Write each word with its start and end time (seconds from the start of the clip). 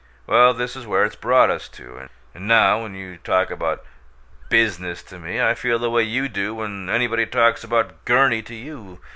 Well, 0.25 0.55
this 0.55 0.75
is 0.75 0.87
where 0.87 1.03
it's 1.05 1.15
brought 1.15 1.51
us 1.51 1.69
to 1.69 2.09
and 2.33 2.47
now 2.47 2.81
when 2.81 2.95
you 2.95 3.17
talk 3.17 3.51
about 3.51 3.85
'business' 4.49 5.03
to 5.03 5.19
me 5.19 5.39
I 5.39 5.53
feel 5.53 5.77
the 5.77 5.91
way 5.91 6.01
you 6.01 6.27
do 6.27 6.55
when 6.55 6.89
anybody 6.89 7.27
talks 7.27 7.63
about 7.63 8.03
Gurney 8.03 8.41
to 8.41 8.55
you. 8.55 8.99